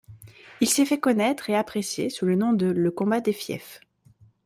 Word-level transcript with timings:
Il 0.61 0.67
s'est 0.67 0.87
fait 0.87 0.99
connaître 0.99 1.51
et 1.51 1.55
apprécier 1.55 2.09
sous 2.09 2.25
le 2.25 2.35
nom 2.35 2.53
de 2.53 2.65
Le 2.65 2.89
Combat 2.89 3.21
des 3.21 3.33
fiefs. 3.33 3.81